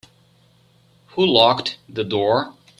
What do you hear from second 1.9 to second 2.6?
door?